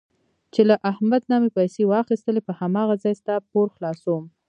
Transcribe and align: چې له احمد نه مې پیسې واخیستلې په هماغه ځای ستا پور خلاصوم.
چې 0.53 0.61
له 0.69 0.75
احمد 0.91 1.21
نه 1.31 1.37
مې 1.41 1.49
پیسې 1.57 1.81
واخیستلې 1.85 2.41
په 2.47 2.53
هماغه 2.59 2.95
ځای 3.03 3.13
ستا 3.21 3.35
پور 3.51 3.67
خلاصوم. 3.75 4.23